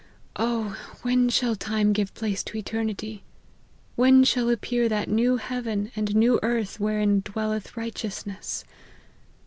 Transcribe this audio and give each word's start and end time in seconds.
Oh! 0.35 0.75
when 1.03 1.29
shall 1.29 1.55
time 1.55 1.93
give 1.93 2.11
place 2.15 2.41
to 2.45 2.57
eternity! 2.57 3.21
When 3.95 4.23
shall 4.23 4.49
appear 4.49 4.89
that 4.89 5.07
new 5.07 5.37
heaven 5.37 5.91
and 5.95 6.15
new 6.15 6.39
earth 6.41 6.79
wherein 6.79 7.19
dwelleth 7.19 7.77
righteousness 7.77 8.65